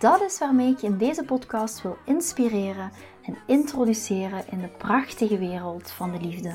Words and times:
Dat 0.00 0.20
is 0.20 0.38
waarmee 0.38 0.70
ik 0.70 0.78
je 0.78 0.86
in 0.86 0.98
deze 0.98 1.24
podcast 1.24 1.82
wil 1.82 1.96
inspireren 2.04 2.90
en 3.22 3.36
introduceren 3.46 4.44
in 4.50 4.60
de 4.60 4.68
prachtige 4.68 5.38
wereld 5.38 5.90
van 5.90 6.12
de 6.12 6.20
liefde. 6.20 6.48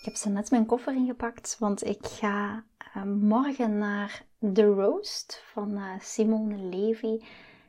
Ik 0.00 0.04
heb 0.04 0.16
ze 0.16 0.28
net 0.28 0.50
mijn 0.50 0.66
koffer 0.66 0.94
ingepakt, 0.94 1.56
want 1.58 1.86
ik 1.86 2.06
ga 2.06 2.64
uh, 2.96 3.02
morgen 3.02 3.78
naar 3.78 4.24
The 4.52 4.64
Roast 4.64 5.42
van 5.52 5.70
uh, 5.70 5.84
Simone 6.00 6.56
Levy. 6.56 7.18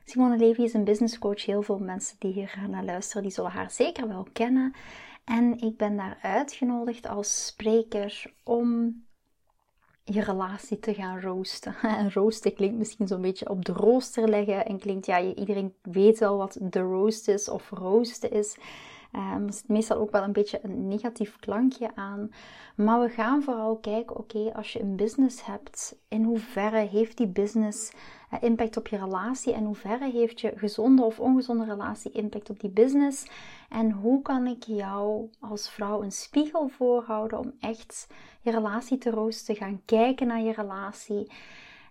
Simone 0.04 0.36
Levy 0.36 0.62
is 0.62 0.74
een 0.74 0.84
business 0.84 1.18
coach. 1.18 1.44
Heel 1.44 1.62
veel 1.62 1.78
mensen 1.78 2.16
die 2.18 2.32
hier 2.32 2.64
naar 2.68 2.84
luisteren, 2.84 3.22
die 3.22 3.32
zullen 3.32 3.50
haar 3.50 3.70
zeker 3.70 4.08
wel 4.08 4.26
kennen. 4.32 4.74
En 5.24 5.58
ik 5.58 5.76
ben 5.76 5.96
daar 5.96 6.18
uitgenodigd 6.22 7.06
als 7.06 7.46
spreker 7.46 8.32
om 8.42 9.02
je 10.04 10.22
relatie 10.22 10.78
te 10.78 10.94
gaan 10.94 11.20
roosten. 11.20 11.74
En 11.82 12.12
roosten 12.12 12.54
klinkt 12.54 12.78
misschien 12.78 13.06
zo'n 13.06 13.20
beetje 13.20 13.48
op 13.48 13.64
de 13.64 13.72
rooster 13.72 14.28
leggen. 14.28 14.66
En 14.66 14.78
klinkt, 14.78 15.06
ja, 15.06 15.20
iedereen 15.20 15.74
weet 15.82 16.18
wel 16.18 16.36
wat 16.36 16.58
de 16.60 16.80
roast 16.80 17.28
is 17.28 17.48
of 17.48 17.70
roosten 17.70 18.30
is. 18.30 18.56
Um, 19.16 19.46
er 19.46 19.52
zit 19.52 19.68
meestal 19.68 19.96
ook 19.96 20.10
wel 20.10 20.22
een 20.22 20.32
beetje 20.32 20.58
een 20.62 20.88
negatief 20.88 21.36
klankje 21.38 21.90
aan. 21.94 22.30
Maar 22.76 23.00
we 23.00 23.08
gaan 23.08 23.42
vooral 23.42 23.76
kijken, 23.76 24.16
oké, 24.16 24.52
als 24.54 24.72
je 24.72 24.80
een 24.80 24.96
business 24.96 25.44
hebt, 25.44 25.96
in 26.08 26.24
hoeverre 26.24 26.78
heeft 26.78 27.16
die 27.16 27.26
business 27.26 27.92
uh, 28.32 28.42
impact 28.42 28.76
op 28.76 28.88
je 28.88 28.96
relatie? 28.96 29.52
En 29.52 29.64
hoeverre 29.64 30.10
heeft 30.10 30.40
je 30.40 30.52
gezonde 30.56 31.02
of 31.02 31.20
ongezonde 31.20 31.64
relatie 31.64 32.10
impact 32.10 32.50
op 32.50 32.60
die 32.60 32.70
business? 32.70 33.26
En 33.68 33.90
hoe 33.90 34.22
kan 34.22 34.46
ik 34.46 34.62
jou 34.64 35.30
als 35.40 35.70
vrouw 35.70 36.02
een 36.02 36.12
spiegel 36.12 36.68
voorhouden 36.68 37.38
om 37.38 37.52
echt 37.60 38.06
je 38.40 38.50
relatie 38.50 38.98
te 38.98 39.10
roosten, 39.10 39.56
gaan 39.56 39.82
kijken 39.84 40.26
naar 40.26 40.42
je 40.42 40.52
relatie? 40.52 41.32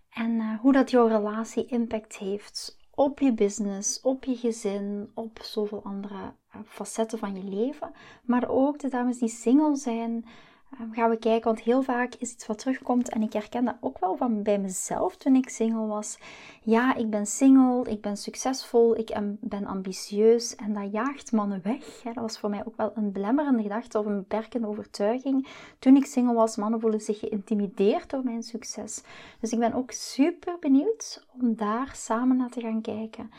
En 0.10 0.32
uh, 0.32 0.60
hoe 0.60 0.72
dat 0.72 0.92
jouw 0.92 1.08
relatie 1.08 1.66
impact 1.66 2.18
heeft 2.18 2.78
op 2.96 3.20
je 3.20 3.34
business, 3.34 4.02
op 4.02 4.24
je 4.24 4.36
gezin, 4.36 5.12
op 5.14 5.40
zoveel 5.42 5.84
andere 5.84 6.16
eh, 6.16 6.43
facetten 6.66 7.20
van 7.20 7.36
je 7.36 7.44
leven. 7.44 7.92
Maar 8.24 8.50
ook 8.50 8.80
de 8.80 8.90
dames 8.90 9.18
die 9.18 9.30
single 9.30 9.76
zijn, 9.76 10.26
Ehm, 10.80 10.92
gaan 10.92 11.10
we 11.10 11.18
kijken, 11.18 11.44
want 11.44 11.62
heel 11.62 11.82
vaak 11.82 12.14
is 12.16 12.32
iets 12.32 12.46
wat 12.48 12.58
terugkomt 12.58 13.10
en 13.10 13.22
ik 13.22 13.34
herken 13.34 13.66
dat 13.66 13.76
ook 13.80 14.00
wel 14.00 14.16
van 14.18 14.44
bij 14.44 14.60
mezelf 14.60 15.18
toen 15.18 15.36
ik 15.36 15.50
single 15.50 15.86
was. 15.86 16.18
Ja, 16.64 16.96
ik 16.96 17.10
ben 17.10 17.26
single, 17.26 17.92
ik 17.92 18.02
ben 18.02 18.18
succesvol, 18.18 18.98
ik 18.98 19.18
ben 19.40 19.66
ambitieus 19.66 20.56
en 20.56 20.74
dat 20.74 20.92
jaagt 20.92 21.32
mannen 21.32 21.62
weg. 21.64 22.02
Dat 22.04 22.16
was 22.16 22.40
voor 22.40 22.50
mij 22.50 22.66
ook 22.66 22.78
wel 22.78 22.92
een 22.96 23.12
belemmerende 23.12 23.62
gedachte 23.62 24.00
of 24.00 24.06
een 24.06 24.18
beperkende 24.18 24.68
overtuiging. 24.68 25.48
Toen 25.80 25.96
ik 25.96 26.06
single 26.06 26.34
was, 26.34 26.56
mannen 26.56 26.80
voelen 26.80 27.02
zich 27.02 27.20
geïntimideerd 27.20 28.10
door 28.10 28.24
mijn 28.24 28.44
succes. 28.44 29.04
Dus 29.40 29.52
ik 29.52 29.60
ben 29.60 29.74
ook 29.74 29.92
super 29.92 30.58
benieuwd 30.60 31.26
om 31.40 31.56
daar 31.56 31.92
samen 31.96 32.38
naar 32.38 32.50
te 32.50 32.62
gaan 32.62 32.82
kijken. 32.82 33.32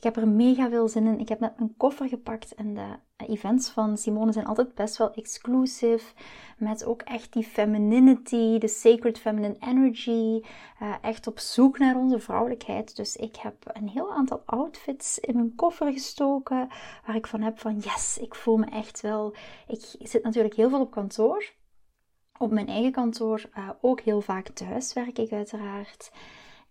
Ik 0.00 0.06
heb 0.06 0.16
er 0.16 0.28
mega 0.28 0.68
veel 0.68 0.88
zin 0.88 1.06
in. 1.06 1.18
Ik 1.18 1.28
heb 1.28 1.40
net 1.40 1.58
mijn 1.58 1.74
koffer 1.76 2.08
gepakt 2.08 2.54
en 2.54 2.74
de 2.74 2.86
events 3.26 3.70
van 3.70 3.98
Simone 3.98 4.32
zijn 4.32 4.46
altijd 4.46 4.74
best 4.74 4.96
wel 4.96 5.12
exclusive. 5.12 6.14
Met 6.58 6.84
ook 6.84 7.02
echt 7.02 7.32
die 7.32 7.44
femininity, 7.44 8.58
de 8.58 8.68
sacred 8.68 9.18
feminine 9.18 9.56
energy. 9.58 10.42
Uh, 10.82 10.94
echt 11.00 11.26
op 11.26 11.38
zoek 11.38 11.78
naar 11.78 11.96
onze 11.96 12.18
vrouwelijkheid. 12.18 12.96
Dus 12.96 13.16
ik 13.16 13.36
heb 13.36 13.54
een 13.72 13.88
heel 13.88 14.12
aantal 14.12 14.42
outfits 14.46 15.18
in 15.18 15.34
mijn 15.34 15.54
koffer 15.54 15.92
gestoken. 15.92 16.68
Waar 17.06 17.16
ik 17.16 17.26
van 17.26 17.42
heb 17.42 17.58
van 17.58 17.78
yes, 17.78 18.18
ik 18.18 18.34
voel 18.34 18.56
me 18.56 18.66
echt 18.66 19.00
wel. 19.00 19.34
Ik 19.66 19.96
zit 19.98 20.22
natuurlijk 20.22 20.54
heel 20.54 20.68
veel 20.68 20.80
op 20.80 20.90
kantoor. 20.90 21.52
Op 22.38 22.50
mijn 22.50 22.68
eigen 22.68 22.92
kantoor 22.92 23.42
uh, 23.58 23.70
ook 23.80 24.00
heel 24.00 24.20
vaak 24.20 24.48
thuis 24.48 24.92
werk 24.92 25.18
ik 25.18 25.32
uiteraard. 25.32 26.10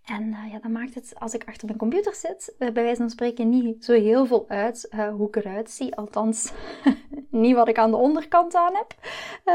En 0.09 0.28
uh, 0.28 0.52
ja, 0.52 0.59
dat 0.59 0.72
maakt 0.72 0.96
het, 0.96 1.14
als 1.18 1.34
ik 1.34 1.44
achter 1.47 1.66
mijn 1.66 1.78
computer 1.78 2.16
zit, 2.16 2.53
uh, 2.59 2.72
bij 2.72 2.84
wijze 2.84 3.02
van 3.02 3.09
spreken 3.09 3.50
niet 3.50 3.86
zo 3.86 3.94
heel 3.94 4.25
veel 4.25 4.46
uit 4.47 4.88
uh, 4.92 5.09
hoe 5.09 5.28
ik 5.28 5.36
eruit 5.36 5.70
zie. 5.70 5.96
Althans, 5.96 6.52
niet 7.30 7.56
wat 7.56 7.68
ik 7.68 7.78
aan 7.78 7.92
de 7.92 7.97
onderkant 7.97 8.56
aan 8.56 8.74
heb, 8.75 8.96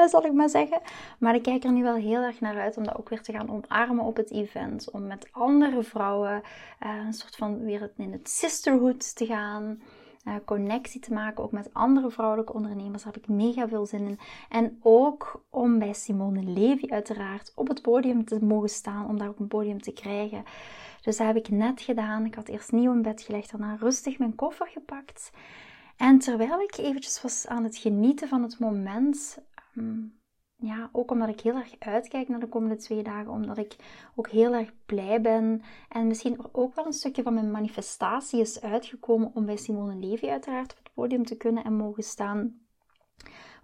zal 0.09 0.25
ik 0.25 0.32
maar 0.32 0.48
zeggen. 0.48 0.81
Maar 1.19 1.34
ik 1.34 1.43
kijk 1.43 1.64
er 1.64 1.72
nu 1.72 1.82
wel 1.82 1.94
heel 1.94 2.22
erg 2.22 2.41
naar 2.41 2.60
uit 2.60 2.76
om 2.76 2.84
dat 2.84 2.97
ook 2.97 3.09
weer 3.09 3.22
te 3.22 3.32
gaan 3.32 3.50
omarmen 3.50 4.04
op 4.04 4.16
het 4.16 4.31
event. 4.31 4.91
Om 4.91 5.06
met 5.06 5.28
andere 5.31 5.82
vrouwen 5.82 6.43
een 6.78 7.12
soort 7.12 7.37
van 7.37 7.64
weer 7.64 7.91
in 7.97 8.12
het 8.12 8.28
sisterhood 8.28 9.16
te 9.16 9.26
gaan. 9.26 9.82
Uh, 10.25 10.35
connectie 10.45 11.01
te 11.01 11.12
maken, 11.12 11.45
ook 11.45 11.53
met 11.53 11.75
andere 11.75 12.11
vrouwelijke 12.11 12.53
ondernemers. 12.53 13.03
Daar 13.03 13.12
heb 13.12 13.23
ik 13.23 13.29
mega 13.29 13.69
veel 13.69 13.87
zin 13.87 14.07
in. 14.07 14.19
En 14.49 14.79
ook 14.83 15.45
om 15.51 15.79
bij 15.79 15.93
Simone 15.93 16.43
Levy 16.43 16.87
uiteraard 16.89 17.53
op 17.55 17.69
het 17.69 17.83
podium 17.83 18.25
te 18.25 18.45
mogen 18.45 18.69
staan, 18.69 19.09
om 19.09 19.19
daar 19.19 19.29
ook 19.29 19.39
een 19.39 19.49
podium 19.49 19.83
te 19.83 19.93
krijgen. 19.93 20.45
Dus 21.03 21.17
dat 21.17 21.27
heb 21.27 21.37
ik 21.37 21.49
net 21.49 21.81
gedaan. 21.81 22.25
Ik 22.25 22.35
had 22.35 22.49
eerst 22.49 22.73
nieuw 22.73 22.93
in 22.93 23.03
bed 23.03 23.23
gelegd, 23.23 23.51
daarna 23.51 23.77
rustig 23.77 24.19
mijn 24.19 24.35
koffer 24.35 24.67
gepakt. 24.67 25.31
En 25.97 26.19
terwijl 26.19 26.61
ik 26.61 26.77
eventjes 26.77 27.23
was 27.23 27.47
aan 27.47 27.65
het 27.65 27.77
genieten 27.77 28.29
van 28.29 28.43
het 28.43 28.59
moment, 28.59 29.39
ehm, 29.55 30.03
ja, 30.56 30.88
ook 30.92 31.10
omdat 31.10 31.28
ik 31.28 31.41
heel 31.41 31.54
erg 31.54 31.75
uitkijk 31.78 32.28
naar 32.28 32.41
de 32.41 32.48
komende 32.48 32.76
twee 32.76 33.03
dagen, 33.03 33.32
omdat 33.32 33.59
ik 33.59 33.76
ook 34.15 34.28
heel 34.28 34.54
erg 34.54 34.72
blij 34.87 35.20
ben 35.20 35.62
en 35.88 36.06
misschien 36.06 36.38
ook 36.53 36.75
wel 36.75 36.87
een 36.87 36.92
stukje 36.92 37.22
van 37.22 37.34
mijn 37.34 37.50
manifestatie 37.50 38.41
is 38.41 38.60
uitgekomen 38.60 39.31
om 39.34 39.47
bij 39.47 39.56
Simone 39.56 40.06
Levy 40.06 40.28
uiteraard 40.28 40.72
op 40.72 40.78
het 40.82 40.94
podium 40.94 41.25
te 41.25 41.37
kunnen 41.37 41.64
en 41.64 41.76
mogen 41.76 42.03
staan. 42.03 42.59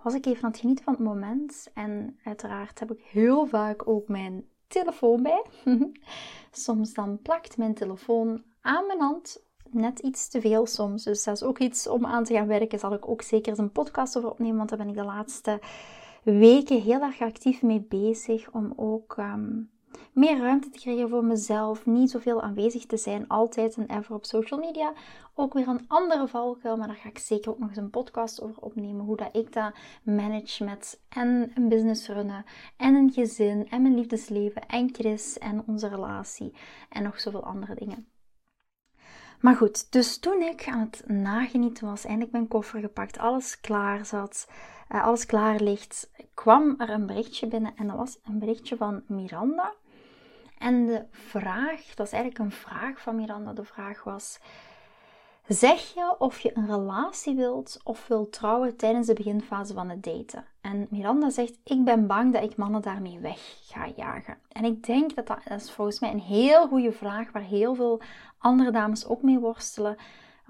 Was 0.03 0.15
ik 0.15 0.27
even 0.27 0.45
aan 0.45 0.51
het 0.51 0.61
genieten 0.61 0.85
van 0.85 0.95
het 0.95 1.03
moment 1.03 1.71
en 1.75 2.19
uiteraard 2.25 2.79
heb 2.79 2.91
ik 2.91 3.01
heel 3.01 3.47
vaak 3.47 3.89
ook 3.89 4.09
mijn 4.09 4.45
telefoon 4.67 5.23
bij. 5.23 5.45
soms 6.51 6.95
dan 6.95 7.23
plakt 7.23 7.57
mijn 7.57 7.75
telefoon 7.75 8.45
aan 8.61 8.87
mijn 8.87 9.01
hand 9.01 9.49
net 9.71 9.99
iets 9.99 10.29
te 10.29 10.41
veel 10.41 10.67
soms. 10.67 11.05
Dus 11.05 11.25
dat 11.25 11.35
is 11.37 11.43
ook 11.43 11.59
iets 11.59 11.87
om 11.87 12.07
aan 12.07 12.25
te 12.25 12.35
gaan 12.35 12.47
werken. 12.47 12.79
Zal 12.79 12.93
ik 12.93 13.09
ook 13.09 13.23
zeker 13.23 13.49
eens 13.49 13.59
een 13.59 13.73
podcast 13.73 14.17
over 14.17 14.31
opnemen, 14.31 14.57
want 14.57 14.69
daar 14.69 14.79
ben 14.79 14.89
ik 14.89 14.95
de 14.95 15.05
laatste 15.05 15.61
weken 16.23 16.81
heel 16.81 17.01
erg 17.01 17.21
actief 17.21 17.63
mee 17.63 17.81
bezig 17.89 18.51
om 18.51 18.73
ook 18.77 19.17
um, 19.19 19.71
meer 20.13 20.39
ruimte 20.39 20.71
te 20.71 20.79
creëren 20.79 21.09
voor 21.09 21.25
mezelf. 21.25 21.87
Niet 21.87 22.11
zoveel 22.11 22.43
aanwezig 22.43 22.87
te 22.87 22.97
zijn, 22.97 23.29
altijd 23.29 23.77
en 23.77 23.97
ever 23.99 24.15
op 24.15 24.25
social 24.25 24.61
media. 24.61 24.93
Ook 25.35 25.53
weer 25.53 25.69
een 25.69 25.85
andere 25.89 26.29
valkuil, 26.29 26.77
maar 26.77 26.87
daar 26.87 26.97
ga 26.97 27.09
ik 27.09 27.19
zeker 27.19 27.51
ook 27.51 27.59
nog 27.59 27.69
eens 27.69 27.79
een 27.79 27.91
podcast 27.91 28.43
over 28.43 28.63
opnemen. 28.63 29.05
Hoe 29.05 29.17
dat 29.17 29.37
ik 29.37 29.53
dat 29.53 29.75
manage 30.03 30.65
met 30.65 31.01
en 31.09 31.53
een 31.55 31.69
business 31.69 32.09
runnen, 32.09 32.45
en 32.77 32.95
een 32.95 33.13
gezin, 33.13 33.69
en 33.69 33.83
mijn 33.83 33.95
liefdesleven, 33.95 34.67
en 34.67 34.95
Chris, 34.95 35.39
en 35.39 35.63
onze 35.67 35.89
relatie, 35.89 36.55
en 36.89 37.03
nog 37.03 37.21
zoveel 37.21 37.45
andere 37.45 37.75
dingen. 37.75 38.07
Maar 39.41 39.57
goed, 39.57 39.93
dus 39.93 40.19
toen 40.19 40.43
ik 40.43 40.69
aan 40.69 40.81
het 40.81 41.03
nagenieten 41.07 41.87
was, 41.87 42.05
eindelijk 42.05 42.33
mijn 42.33 42.49
koffer 42.49 42.81
gepakt, 42.81 43.19
alles 43.19 43.61
klaar 43.61 44.05
zat, 44.07 44.49
uh, 44.91 45.05
alles 45.05 45.27
klaar 45.27 45.61
ligt, 45.61 46.11
kwam 46.35 46.75
er 46.79 46.91
een 46.91 47.07
berichtje 47.07 47.47
binnen 47.47 47.73
en 47.77 47.87
dat 47.87 47.97
was 47.97 48.19
een 48.25 48.39
berichtje 48.39 48.77
van 48.77 49.03
Miranda. 49.07 49.73
En 50.59 50.87
de 50.87 51.05
vraag, 51.11 51.95
dat 51.95 52.07
is 52.07 52.13
eigenlijk 52.13 52.39
een 52.39 52.59
vraag 52.59 53.01
van 53.01 53.17
Miranda, 53.17 53.53
de 53.53 53.65
vraag 53.65 54.05
was: 54.05 54.41
Zeg 55.51 55.95
je 55.95 56.15
of 56.19 56.41
je 56.41 56.57
een 56.57 56.67
relatie 56.67 57.35
wilt 57.35 57.81
of 57.85 58.07
wilt 58.09 58.33
trouwen 58.33 58.77
tijdens 58.77 59.07
de 59.07 59.13
beginfase 59.13 59.75
van 59.75 59.89
het 59.89 60.03
daten? 60.03 60.45
En 60.61 60.87
Miranda 60.91 61.31
zegt: 61.31 61.59
Ik 61.65 61.85
ben 61.85 62.07
bang 62.07 62.33
dat 62.33 62.43
ik 62.43 62.57
mannen 62.57 62.83
daarmee 62.83 63.19
weg 63.19 63.59
ga 63.63 63.89
jagen. 63.97 64.39
En 64.49 64.65
ik 64.65 64.87
denk 64.87 65.15
dat 65.15 65.27
dat, 65.27 65.39
dat 65.49 65.61
is 65.61 65.71
volgens 65.71 66.01
mij 66.01 66.11
een 66.11 66.21
heel 66.21 66.69
goede 66.69 66.93
vraag 66.93 67.33
waar 67.33 67.43
heel 67.43 67.75
veel 67.75 68.01
andere 68.39 68.71
dames 68.71 69.07
ook 69.07 69.23
mee 69.23 69.39
worstelen. 69.39 69.97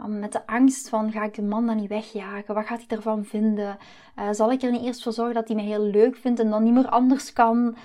Met 0.06 0.32
de 0.32 0.46
angst 0.46 0.88
van, 0.88 1.12
ga 1.12 1.24
ik 1.24 1.34
de 1.34 1.42
man 1.42 1.66
dan 1.66 1.76
niet 1.76 1.88
wegjagen? 1.88 2.54
Wat 2.54 2.66
gaat 2.66 2.84
hij 2.86 2.96
ervan 2.96 3.24
vinden? 3.24 3.78
Uh, 4.18 4.28
zal 4.30 4.52
ik 4.52 4.62
er 4.62 4.70
niet 4.70 4.84
eerst 4.84 5.02
voor 5.02 5.12
zorgen 5.12 5.34
dat 5.34 5.48
hij 5.48 5.56
me 5.56 5.62
heel 5.62 5.82
leuk 5.82 6.16
vindt 6.16 6.40
en 6.40 6.50
dan 6.50 6.62
niet 6.62 6.72
meer 6.72 6.88
anders 6.88 7.32
kan? 7.32 7.76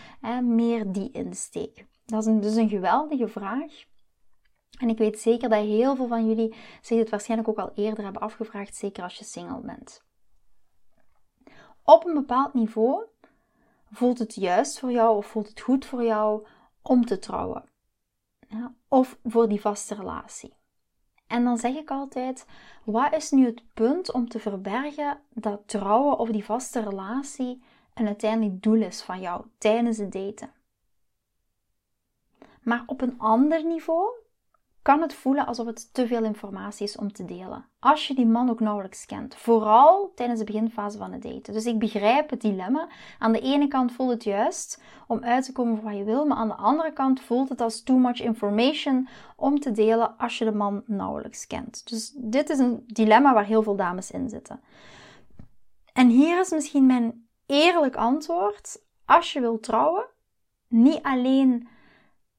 meer 0.41 0.91
die 0.91 1.11
insteek. 1.11 1.85
Dat 2.05 2.25
is 2.25 2.41
dus 2.41 2.55
een 2.55 2.69
geweldige 2.69 3.27
vraag. 3.27 3.85
En 4.77 4.89
ik 4.89 4.97
weet 4.97 5.19
zeker 5.19 5.49
dat 5.49 5.63
heel 5.63 5.95
veel 5.95 6.07
van 6.07 6.27
jullie 6.27 6.55
zich 6.81 6.97
dit 6.97 7.09
waarschijnlijk 7.09 7.49
ook 7.49 7.59
al 7.59 7.71
eerder 7.75 8.03
hebben 8.03 8.21
afgevraagd, 8.21 8.75
zeker 8.75 9.03
als 9.03 9.15
je 9.15 9.23
single 9.25 9.61
bent. 9.61 10.03
op 11.83 12.05
een 12.05 12.13
bepaald 12.13 12.53
niveau 12.53 13.03
voelt 13.91 14.19
het 14.19 14.35
juist 14.35 14.79
voor 14.79 14.91
jou 14.91 15.17
of 15.17 15.25
voelt 15.25 15.47
het 15.47 15.61
goed 15.61 15.85
voor 15.85 16.03
jou 16.03 16.47
om 16.81 17.05
te 17.05 17.19
trouwen. 17.19 17.69
Ja, 18.47 18.73
of 18.87 19.17
voor 19.23 19.49
die 19.49 19.61
vaste 19.61 19.95
relatie. 19.95 20.53
En 21.27 21.43
dan 21.43 21.57
zeg 21.57 21.75
ik 21.75 21.91
altijd: 21.91 22.45
wat 22.83 23.13
is 23.13 23.31
nu 23.31 23.45
het 23.45 23.73
punt 23.73 24.11
om 24.11 24.29
te 24.29 24.39
verbergen 24.39 25.21
dat 25.29 25.67
trouwen 25.67 26.17
of 26.17 26.29
die 26.29 26.45
vaste 26.45 26.79
relatie 26.79 27.63
een 27.93 28.05
uiteindelijk 28.05 28.61
doel 28.63 28.81
is 28.81 29.01
van 29.01 29.19
jou 29.19 29.45
tijdens 29.57 29.97
het 29.97 30.11
daten? 30.11 30.53
Maar 32.61 32.83
op 32.85 33.01
een 33.01 33.19
ander 33.19 33.65
niveau 33.65 34.24
kan 34.85 35.01
het 35.01 35.13
voelen 35.13 35.45
alsof 35.45 35.65
het 35.65 35.93
te 35.93 36.07
veel 36.07 36.23
informatie 36.23 36.85
is 36.85 36.97
om 36.97 37.13
te 37.13 37.25
delen. 37.25 37.65
Als 37.79 38.07
je 38.07 38.13
die 38.13 38.25
man 38.25 38.49
ook 38.49 38.59
nauwelijks 38.59 39.05
kent. 39.05 39.35
Vooral 39.35 40.11
tijdens 40.15 40.39
de 40.39 40.45
beginfase 40.45 40.97
van 40.97 41.11
het 41.11 41.21
daten. 41.21 41.53
Dus 41.53 41.65
ik 41.65 41.79
begrijp 41.79 42.29
het 42.29 42.41
dilemma. 42.41 42.87
Aan 43.19 43.31
de 43.31 43.39
ene 43.39 43.67
kant 43.67 43.91
voelt 43.91 44.11
het 44.11 44.23
juist 44.23 44.81
om 45.07 45.23
uit 45.23 45.45
te 45.45 45.51
komen 45.51 45.75
voor 45.75 45.89
wat 45.89 45.97
je 45.97 46.03
wil. 46.03 46.25
Maar 46.25 46.37
aan 46.37 46.47
de 46.47 46.55
andere 46.55 46.93
kant 46.93 47.21
voelt 47.21 47.49
het 47.49 47.61
als 47.61 47.83
too 47.83 47.97
much 47.97 48.21
information 48.21 49.07
om 49.35 49.59
te 49.59 49.71
delen 49.71 50.17
als 50.17 50.37
je 50.37 50.45
de 50.45 50.51
man 50.51 50.83
nauwelijks 50.85 51.47
kent. 51.47 51.89
Dus 51.89 52.13
dit 52.15 52.49
is 52.49 52.59
een 52.59 52.83
dilemma 52.87 53.33
waar 53.33 53.45
heel 53.45 53.63
veel 53.63 53.75
dames 53.75 54.11
in 54.11 54.29
zitten. 54.29 54.59
En 55.93 56.07
hier 56.07 56.39
is 56.39 56.49
misschien 56.49 56.85
mijn 56.85 57.27
eerlijk 57.45 57.95
antwoord. 57.95 58.81
Als 59.05 59.33
je 59.33 59.39
wilt 59.39 59.63
trouwen, 59.63 60.05
niet 60.67 61.01
alleen 61.01 61.67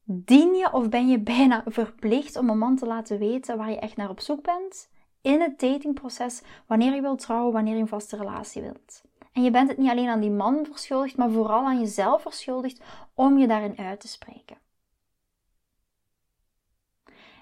Dien 0.09 0.55
je 0.55 0.73
of 0.73 0.89
ben 0.89 1.09
je 1.09 1.19
bijna 1.19 1.63
verplicht 1.67 2.37
om 2.37 2.51
een 2.51 2.59
man 2.59 2.77
te 2.77 2.87
laten 2.87 3.19
weten 3.19 3.57
waar 3.57 3.71
je 3.71 3.79
echt 3.79 3.97
naar 3.97 4.11
op 4.11 4.21
zoek 4.21 4.43
bent 4.43 4.89
in 5.21 5.41
het 5.41 5.61
datingproces, 5.61 6.43
wanneer 6.67 6.95
je 6.95 7.01
wilt 7.01 7.19
trouwen, 7.19 7.53
wanneer 7.53 7.75
je 7.75 7.81
een 7.81 7.89
vaste 7.89 8.17
relatie 8.17 8.63
wilt? 8.63 9.03
En 9.33 9.43
je 9.43 9.51
bent 9.51 9.69
het 9.69 9.79
niet 9.79 9.91
alleen 9.91 10.09
aan 10.09 10.21
die 10.21 10.31
man 10.31 10.67
verschuldigd, 10.67 11.17
maar 11.17 11.31
vooral 11.31 11.65
aan 11.65 11.79
jezelf 11.79 12.23
verschuldigd 12.23 12.83
om 13.15 13.39
je 13.39 13.47
daarin 13.47 13.79
uit 13.79 14.01
te 14.01 14.09
spreken. 14.09 14.57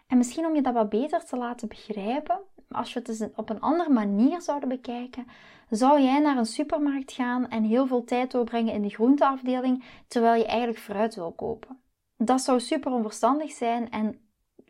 En 0.06 0.16
misschien 0.16 0.46
om 0.46 0.54
je 0.54 0.62
dat 0.62 0.74
wat 0.74 0.88
beter 0.88 1.24
te 1.24 1.36
laten 1.36 1.68
begrijpen, 1.68 2.40
als 2.70 2.92
we 2.92 3.02
het 3.04 3.30
op 3.36 3.50
een 3.50 3.60
andere 3.60 3.90
manier 3.90 4.42
zouden 4.42 4.68
bekijken, 4.68 5.26
zou 5.70 6.00
jij 6.00 6.18
naar 6.18 6.36
een 6.36 6.46
supermarkt 6.46 7.12
gaan 7.12 7.48
en 7.48 7.62
heel 7.62 7.86
veel 7.86 8.04
tijd 8.04 8.30
doorbrengen 8.30 8.74
in 8.74 8.82
de 8.82 8.90
groenteafdeling, 8.90 9.84
terwijl 10.08 10.34
je 10.34 10.46
eigenlijk 10.46 10.78
fruit 10.78 11.14
wil 11.14 11.32
kopen 11.32 11.82
dat 12.16 12.40
zou 12.40 12.60
super 12.60 12.92
onverstandig 12.92 13.52
zijn 13.52 13.90
en 13.90 14.20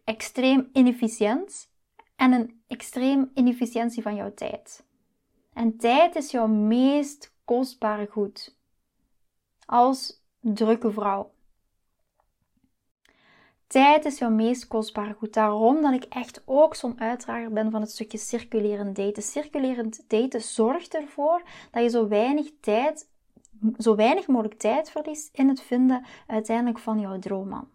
extreem 0.05 0.69
inefficiënt 0.73 1.73
en 2.17 2.33
een 2.33 2.63
extreem 2.67 3.31
inefficiëntie 3.35 4.03
van 4.03 4.15
jouw 4.15 4.35
tijd. 4.35 4.85
En 5.53 5.77
tijd 5.77 6.17
is 6.17 6.31
jouw 6.31 6.47
meest 6.47 7.35
kostbare 7.45 8.07
goed. 8.07 8.57
Als 9.67 10.23
drukke 10.41 10.93
vrouw. 10.93 11.33
Tijd 13.67 14.05
is 14.05 14.19
jouw 14.19 14.31
meest 14.31 14.67
kostbare 14.67 15.15
goed. 15.15 15.33
Daarom 15.33 15.83
dat 15.83 15.93
ik 15.93 16.05
echt 16.05 16.43
ook 16.45 16.75
zo'n 16.75 17.01
uitdrager 17.01 17.53
ben 17.53 17.71
van 17.71 17.81
het 17.81 17.91
stukje 17.91 18.19
circulerend 18.19 18.97
daten. 18.97 19.23
Circulerend 19.23 20.05
daten 20.11 20.43
zorgt 20.43 20.95
ervoor 20.95 21.43
dat 21.71 21.83
je 21.83 21.89
zo 21.89 22.09
weinig 22.09 22.51
tijd 22.61 23.09
zo 23.79 23.95
weinig 23.95 24.27
mogelijk 24.27 24.59
tijd 24.59 24.91
verliest 24.91 25.29
in 25.33 25.49
het 25.49 25.63
vinden 25.63 26.05
uiteindelijk 26.27 26.79
van 26.79 27.01
jouw 27.01 27.19
droomman. 27.19 27.69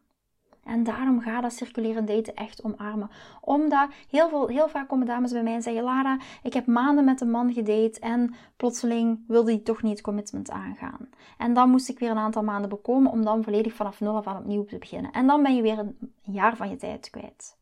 En 0.69 0.83
daarom 0.83 1.21
ga 1.21 1.41
dat 1.41 1.53
circulerend 1.53 2.07
daten 2.07 2.35
echt 2.35 2.63
omarmen. 2.63 3.09
Omdat 3.41 3.89
heel, 4.09 4.29
veel, 4.29 4.47
heel 4.47 4.69
vaak 4.69 4.87
komen 4.87 5.07
dames 5.07 5.31
bij 5.31 5.43
mij 5.43 5.53
en 5.53 5.61
zeggen: 5.61 5.83
Lara, 5.83 6.19
ik 6.43 6.53
heb 6.53 6.65
maanden 6.65 7.05
met 7.05 7.21
een 7.21 7.31
man 7.31 7.53
gedate 7.53 7.99
en 7.99 8.35
plotseling 8.55 9.23
wilde 9.27 9.51
hij 9.51 9.59
toch 9.59 9.81
niet 9.81 9.91
het 9.91 10.01
commitment 10.01 10.49
aangaan. 10.49 11.09
En 11.37 11.53
dan 11.53 11.69
moest 11.69 11.89
ik 11.89 11.99
weer 11.99 12.09
een 12.09 12.17
aantal 12.17 12.43
maanden 12.43 12.69
bekomen 12.69 13.11
om 13.11 13.23
dan 13.23 13.43
volledig 13.43 13.73
vanaf 13.73 13.99
nul 13.99 14.15
af 14.15 14.27
aan 14.27 14.37
opnieuw 14.37 14.65
te 14.65 14.77
beginnen. 14.77 15.11
En 15.11 15.27
dan 15.27 15.43
ben 15.43 15.55
je 15.55 15.61
weer 15.61 15.79
een 15.79 16.13
jaar 16.21 16.55
van 16.55 16.69
je 16.69 16.75
tijd 16.75 17.09
kwijt. 17.09 17.57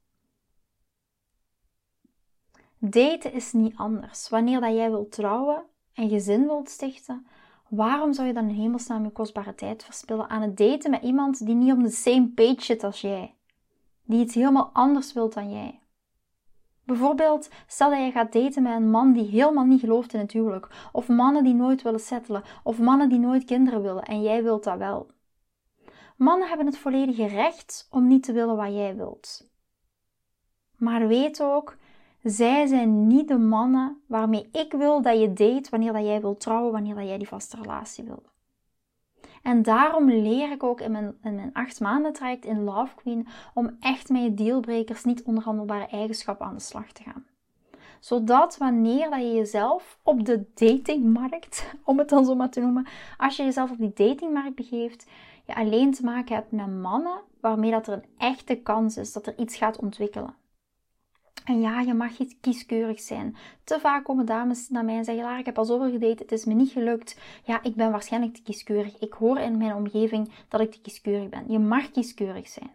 Daten 2.77 3.33
is 3.33 3.53
niet 3.53 3.75
anders. 3.75 4.29
Wanneer 4.29 4.59
dat 4.61 4.73
jij 4.73 4.89
wilt 4.89 5.11
trouwen 5.11 5.63
en 5.93 6.09
gezin 6.09 6.45
wilt 6.45 6.69
stichten, 6.69 7.27
Waarom 7.69 8.13
zou 8.13 8.27
je 8.27 8.33
dan 8.33 8.49
in 8.49 8.55
hemelsnaam 8.55 9.03
je 9.03 9.11
kostbare 9.11 9.55
tijd 9.55 9.83
verspillen 9.83 10.29
aan 10.29 10.41
het 10.41 10.57
daten 10.57 10.91
met 10.91 11.03
iemand 11.03 11.45
die 11.45 11.55
niet 11.55 11.71
op 11.71 11.81
de 11.81 11.89
same 11.89 12.27
page 12.27 12.61
zit 12.61 12.83
als 12.83 13.01
jij? 13.01 13.35
Die 14.03 14.19
iets 14.19 14.33
helemaal 14.33 14.69
anders 14.73 15.13
wilt 15.13 15.33
dan 15.33 15.51
jij? 15.51 15.79
Bijvoorbeeld, 16.83 17.49
stel 17.67 17.89
dat 17.89 17.99
je 17.99 18.11
gaat 18.11 18.33
daten 18.33 18.63
met 18.63 18.75
een 18.75 18.89
man 18.89 19.13
die 19.13 19.25
helemaal 19.25 19.65
niet 19.65 19.79
gelooft 19.79 20.13
in 20.13 20.19
het 20.19 20.31
huwelijk, 20.31 20.89
of 20.91 21.07
mannen 21.07 21.43
die 21.43 21.53
nooit 21.53 21.81
willen 21.81 21.99
settelen, 21.99 22.43
of 22.63 22.79
mannen 22.79 23.09
die 23.09 23.19
nooit 23.19 23.43
kinderen 23.43 23.81
willen 23.81 24.03
en 24.03 24.21
jij 24.21 24.43
wilt 24.43 24.63
dat 24.63 24.77
wel. 24.77 25.11
Mannen 26.17 26.47
hebben 26.47 26.65
het 26.65 26.77
volledige 26.77 27.25
recht 27.25 27.87
om 27.89 28.07
niet 28.07 28.23
te 28.23 28.31
willen 28.31 28.55
wat 28.55 28.73
jij 28.73 28.95
wilt. 28.95 29.49
Maar 30.77 31.07
weet 31.07 31.43
ook 31.43 31.75
zij 32.29 32.65
zijn 32.65 33.07
niet 33.07 33.27
de 33.27 33.37
mannen 33.37 34.01
waarmee 34.05 34.49
ik 34.51 34.71
wil 34.71 35.01
dat 35.01 35.19
je 35.19 35.33
date 35.33 35.69
wanneer 35.69 35.93
dat 35.93 36.03
jij 36.03 36.21
wilt 36.21 36.39
trouwen, 36.39 36.71
wanneer 36.71 36.95
dat 36.95 37.07
jij 37.07 37.17
die 37.17 37.27
vaste 37.27 37.57
relatie 37.57 38.03
wil. 38.03 38.23
En 39.41 39.61
daarom 39.61 40.09
leer 40.09 40.51
ik 40.51 40.63
ook 40.63 40.81
in 40.81 40.91
mijn, 40.91 41.17
in 41.23 41.35
mijn 41.35 41.53
acht 41.53 41.79
maanden 41.79 42.13
traject 42.13 42.45
in 42.45 42.63
Love 42.63 42.95
Queen 42.95 43.27
om 43.53 43.77
echt 43.79 44.09
met 44.09 44.23
je 44.23 44.33
dealbreakers, 44.33 45.03
niet 45.03 45.23
onderhandelbare 45.23 45.87
eigenschappen 45.87 46.45
aan 46.45 46.55
de 46.55 46.61
slag 46.61 46.91
te 46.91 47.03
gaan. 47.03 47.25
Zodat 47.99 48.57
wanneer 48.57 49.09
dat 49.09 49.19
je 49.19 49.33
jezelf 49.33 49.99
op 50.03 50.25
de 50.25 50.45
datingmarkt, 50.53 51.73
om 51.83 51.97
het 51.97 52.09
dan 52.09 52.25
zo 52.25 52.35
maar 52.35 52.49
te 52.49 52.59
noemen, 52.59 52.87
als 53.17 53.37
je 53.37 53.43
jezelf 53.43 53.71
op 53.71 53.77
die 53.77 53.93
datingmarkt 53.93 54.55
begeeft, 54.55 55.07
je 55.45 55.55
alleen 55.55 55.93
te 55.93 56.03
maken 56.03 56.35
hebt 56.35 56.51
met 56.51 56.81
mannen 56.81 57.21
waarmee 57.41 57.71
dat 57.71 57.87
er 57.87 57.93
een 57.93 58.09
echte 58.17 58.55
kans 58.55 58.97
is 58.97 59.13
dat 59.13 59.27
er 59.27 59.37
iets 59.37 59.55
gaat 59.55 59.79
ontwikkelen. 59.79 60.35
En 61.47 61.61
ja, 61.61 61.79
je 61.79 61.93
mag 61.93 62.19
niet 62.19 62.37
kieskeurig 62.39 62.99
zijn. 62.99 63.35
Te 63.63 63.79
vaak 63.79 64.03
komen 64.03 64.25
dames 64.25 64.69
naar 64.69 64.85
mij 64.85 64.97
en 64.97 65.03
zeggen: 65.03 65.23
Lara, 65.23 65.37
ik 65.37 65.45
heb 65.45 65.57
al 65.57 65.65
zoveel 65.65 65.91
gedate, 65.91 66.23
het 66.23 66.31
is 66.31 66.45
me 66.45 66.53
niet 66.53 66.71
gelukt. 66.71 67.19
Ja, 67.43 67.63
ik 67.63 67.75
ben 67.75 67.91
waarschijnlijk 67.91 68.33
te 68.33 68.41
kieskeurig. 68.41 68.99
Ik 68.99 69.13
hoor 69.13 69.39
in 69.39 69.57
mijn 69.57 69.73
omgeving 69.73 70.31
dat 70.47 70.61
ik 70.61 70.71
te 70.71 70.81
kieskeurig 70.81 71.29
ben. 71.29 71.51
Je 71.51 71.59
mag 71.59 71.91
kieskeurig 71.91 72.47
zijn. 72.47 72.69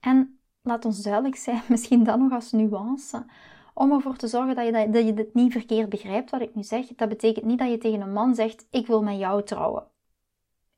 En 0.00 0.38
laat 0.62 0.84
ons 0.84 1.02
duidelijk 1.02 1.36
zijn, 1.36 1.62
misschien 1.68 2.04
dan 2.04 2.18
nog 2.18 2.32
als 2.32 2.52
nuance, 2.52 3.26
om 3.74 3.92
ervoor 3.92 4.16
te 4.16 4.26
zorgen 4.26 4.54
dat 4.54 4.66
je, 4.66 4.72
dat, 4.72 4.92
dat 4.92 5.06
je 5.06 5.14
dit 5.14 5.34
niet 5.34 5.52
verkeerd 5.52 5.88
begrijpt 5.88 6.30
wat 6.30 6.40
ik 6.40 6.54
nu 6.54 6.62
zeg. 6.62 6.86
Dat 6.86 7.08
betekent 7.08 7.44
niet 7.44 7.58
dat 7.58 7.70
je 7.70 7.78
tegen 7.78 8.00
een 8.00 8.12
man 8.12 8.34
zegt: 8.34 8.66
Ik 8.70 8.86
wil 8.86 9.02
met 9.02 9.18
jou 9.18 9.44
trouwen. 9.44 9.86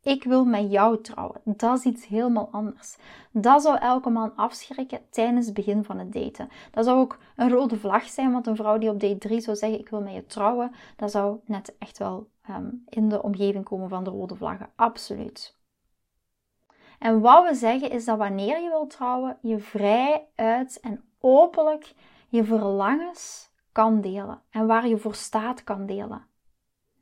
Ik 0.02 0.24
wil 0.24 0.44
met 0.44 0.70
jou 0.70 1.00
trouwen. 1.00 1.40
Dat 1.44 1.78
is 1.78 1.84
iets 1.84 2.06
helemaal 2.06 2.48
anders. 2.52 2.96
Dat 3.32 3.62
zou 3.62 3.78
elke 3.78 4.10
man 4.10 4.36
afschrikken 4.36 5.00
tijdens 5.10 5.46
het 5.46 5.54
begin 5.54 5.84
van 5.84 5.98
het 5.98 6.12
daten. 6.12 6.48
Dat 6.70 6.84
zou 6.84 6.98
ook 6.98 7.18
een 7.36 7.50
rode 7.50 7.78
vlag 7.78 8.04
zijn, 8.04 8.32
want 8.32 8.46
een 8.46 8.56
vrouw 8.56 8.78
die 8.78 8.90
op 8.90 9.00
date 9.00 9.18
3 9.18 9.40
zou 9.40 9.56
zeggen: 9.56 9.78
Ik 9.78 9.88
wil 9.88 10.00
met 10.00 10.14
je 10.14 10.26
trouwen, 10.26 10.72
dat 10.96 11.10
zou 11.10 11.38
net 11.44 11.76
echt 11.78 11.98
wel 11.98 12.28
ehm, 12.42 12.70
in 12.88 13.08
de 13.08 13.22
omgeving 13.22 13.64
komen 13.64 13.88
van 13.88 14.04
de 14.04 14.10
rode 14.10 14.36
vlaggen. 14.36 14.70
Absoluut. 14.76 15.58
En 16.98 17.20
wat 17.20 17.48
we 17.48 17.54
zeggen 17.54 17.90
is 17.90 18.04
dat 18.04 18.18
wanneer 18.18 18.62
je 18.62 18.68
wilt 18.68 18.90
trouwen, 18.90 19.38
je 19.42 19.58
vrij 19.58 20.26
uit 20.34 20.80
en 20.80 21.04
openlijk 21.20 21.94
je 22.28 22.44
verlangens 22.44 23.50
kan 23.72 24.00
delen 24.00 24.42
en 24.50 24.66
waar 24.66 24.88
je 24.88 24.98
voor 24.98 25.14
staat 25.14 25.64
kan 25.64 25.86
delen. 25.86 26.29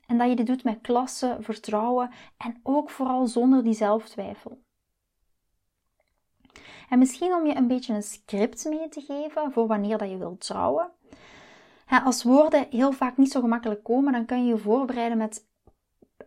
En 0.09 0.17
dat 0.17 0.29
je 0.29 0.35
dit 0.35 0.47
doet 0.47 0.63
met 0.63 0.81
klasse, 0.81 1.37
vertrouwen 1.39 2.09
en 2.37 2.59
ook 2.63 2.89
vooral 2.89 3.27
zonder 3.27 3.63
die 3.63 3.73
zelftwijfel. 3.73 4.61
En 6.89 6.99
misschien 6.99 7.33
om 7.33 7.45
je 7.45 7.55
een 7.55 7.67
beetje 7.67 7.93
een 7.93 8.03
script 8.03 8.65
mee 8.65 8.89
te 8.89 9.01
geven 9.01 9.51
voor 9.51 9.67
wanneer 9.67 9.97
dat 9.97 10.09
je 10.09 10.17
wilt 10.17 10.39
trouwen. 10.41 10.91
Als 12.03 12.23
woorden 12.23 12.67
heel 12.69 12.91
vaak 12.91 13.17
niet 13.17 13.31
zo 13.31 13.39
gemakkelijk 13.41 13.83
komen, 13.83 14.13
dan 14.13 14.25
kun 14.25 14.45
je 14.45 14.49
je 14.49 14.57
voorbereiden 14.57 15.17
met 15.17 15.47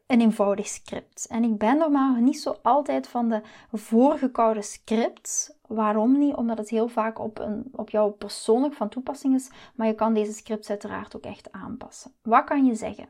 een 0.06 0.20
eenvoudig 0.20 0.66
script. 0.66 1.26
En 1.26 1.44
ik 1.44 1.58
ben 1.58 1.76
normaal 1.76 2.14
niet 2.14 2.40
zo 2.40 2.56
altijd 2.62 3.08
van 3.08 3.28
de 3.28 3.42
voorgekoude 3.72 4.62
script. 4.62 5.58
Waarom 5.66 6.18
niet? 6.18 6.34
Omdat 6.34 6.58
het 6.58 6.68
heel 6.68 6.88
vaak 6.88 7.18
op, 7.18 7.38
een, 7.38 7.68
op 7.72 7.90
jou 7.90 8.10
persoonlijk 8.10 8.74
van 8.74 8.88
toepassing 8.88 9.34
is. 9.34 9.50
Maar 9.74 9.86
je 9.86 9.94
kan 9.94 10.14
deze 10.14 10.32
scripts 10.32 10.70
uiteraard 10.70 11.16
ook 11.16 11.24
echt 11.24 11.52
aanpassen. 11.52 12.12
Wat 12.22 12.44
kan 12.44 12.64
je 12.64 12.74
zeggen? 12.74 13.08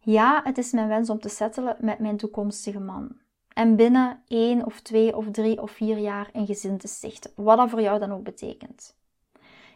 Ja, 0.00 0.40
het 0.44 0.58
is 0.58 0.72
mijn 0.72 0.88
wens 0.88 1.10
om 1.10 1.20
te 1.20 1.28
settelen 1.28 1.76
met 1.80 1.98
mijn 1.98 2.16
toekomstige 2.16 2.80
man. 2.80 3.16
En 3.48 3.76
binnen 3.76 4.22
één 4.28 4.66
of 4.66 4.80
twee 4.80 5.16
of 5.16 5.30
drie 5.30 5.62
of 5.62 5.70
vier 5.70 5.98
jaar 5.98 6.30
een 6.32 6.46
gezin 6.46 6.78
te 6.78 6.88
stichten. 6.88 7.30
Wat 7.36 7.56
dat 7.56 7.70
voor 7.70 7.80
jou 7.80 7.98
dan 7.98 8.12
ook 8.12 8.22
betekent. 8.22 8.96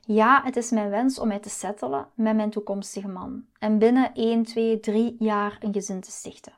Ja, 0.00 0.42
het 0.44 0.56
is 0.56 0.70
mijn 0.70 0.90
wens 0.90 1.18
om 1.18 1.28
mij 1.28 1.38
te 1.38 1.48
settelen 1.48 2.08
met 2.14 2.36
mijn 2.36 2.50
toekomstige 2.50 3.08
man. 3.08 3.44
En 3.58 3.78
binnen 3.78 4.14
1, 4.14 4.42
2, 4.42 4.80
3 4.80 5.16
jaar 5.18 5.56
een 5.60 5.72
gezin 5.72 6.00
te 6.00 6.10
stichten. 6.10 6.52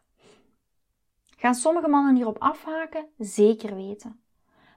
Gaan 1.37 1.55
sommige 1.55 1.89
mannen 1.89 2.15
hierop 2.15 2.39
afhaken? 2.39 3.07
Zeker 3.19 3.75
weten. 3.75 4.21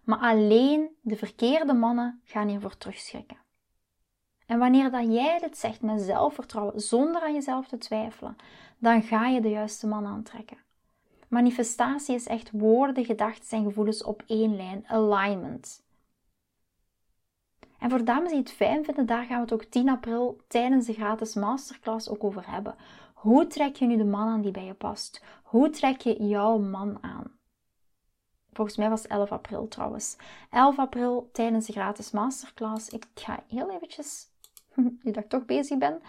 Maar 0.03 0.19
alleen 0.19 0.89
de 1.01 1.15
verkeerde 1.15 1.73
mannen 1.73 2.21
gaan 2.23 2.47
hiervoor 2.47 2.77
terugschrikken. 2.77 3.37
En 4.47 4.59
wanneer 4.59 4.91
dat 4.91 5.13
jij 5.13 5.39
dit 5.39 5.57
zegt 5.57 5.81
met 5.81 6.01
zelfvertrouwen, 6.01 6.79
zonder 6.79 7.21
aan 7.21 7.33
jezelf 7.33 7.67
te 7.67 7.77
twijfelen, 7.77 8.35
dan 8.77 9.01
ga 9.01 9.27
je 9.27 9.41
de 9.41 9.49
juiste 9.49 9.87
man 9.87 10.05
aantrekken. 10.05 10.57
Manifestatie 11.27 12.15
is 12.15 12.27
echt 12.27 12.51
woorden, 12.51 13.05
gedachten 13.05 13.57
en 13.57 13.63
gevoelens 13.63 14.03
op 14.03 14.23
één 14.27 14.55
lijn, 14.55 14.87
alignment. 14.87 15.85
En 17.79 17.89
voor 17.89 18.03
dames 18.03 18.29
die 18.29 18.39
het 18.39 18.51
fijn 18.51 18.85
vinden, 18.85 19.05
daar 19.05 19.25
gaan 19.25 19.35
we 19.35 19.41
het 19.41 19.53
ook 19.53 19.63
10 19.63 19.89
april 19.89 20.41
tijdens 20.47 20.85
de 20.85 20.93
gratis 20.93 21.33
masterclass 21.33 22.09
ook 22.09 22.23
over 22.23 22.51
hebben. 22.51 22.75
Hoe 23.13 23.47
trek 23.47 23.75
je 23.75 23.85
nu 23.85 23.97
de 23.97 24.05
man 24.05 24.27
aan 24.27 24.41
die 24.41 24.51
bij 24.51 24.65
je 24.65 24.73
past? 24.73 25.23
Hoe 25.43 25.69
trek 25.69 26.01
je 26.01 26.27
jouw 26.27 26.57
man 26.57 26.97
aan? 27.01 27.37
Volgens 28.53 28.77
mij 28.77 28.89
was 28.89 29.01
het 29.01 29.11
11 29.11 29.31
april 29.31 29.67
trouwens. 29.67 30.15
11 30.49 30.79
april 30.79 31.29
tijdens 31.31 31.65
de 31.65 31.71
gratis 31.71 32.11
masterclass. 32.11 32.89
Ik 32.89 33.05
ga 33.13 33.43
heel 33.47 33.71
eventjes, 33.71 34.29
nu 35.03 35.11
dat 35.11 35.23
ik 35.23 35.29
toch 35.29 35.45
bezig 35.45 35.77
ben, 35.77 36.01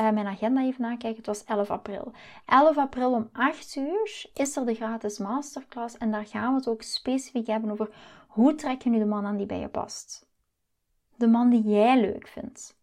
uh, 0.00 0.10
mijn 0.10 0.26
agenda 0.26 0.60
even 0.60 0.82
nakijken. 0.82 1.16
Het 1.16 1.26
was 1.26 1.44
11 1.44 1.70
april. 1.70 2.12
11 2.46 2.76
april 2.76 3.12
om 3.12 3.28
8 3.32 3.76
uur 3.76 4.26
is 4.34 4.56
er 4.56 4.66
de 4.66 4.74
gratis 4.74 5.18
masterclass. 5.18 5.98
En 5.98 6.10
daar 6.10 6.26
gaan 6.26 6.50
we 6.50 6.58
het 6.58 6.68
ook 6.68 6.82
specifiek 6.82 7.46
hebben 7.46 7.70
over 7.70 7.88
hoe 8.26 8.54
trek 8.54 8.82
je 8.82 8.90
nu 8.90 8.98
de 8.98 9.04
man 9.04 9.26
aan 9.26 9.36
die 9.36 9.46
bij 9.46 9.58
je 9.58 9.68
past. 9.68 10.26
De 11.16 11.26
man 11.26 11.50
die 11.50 11.62
jij 11.62 12.00
leuk 12.00 12.26
vindt. 12.26 12.76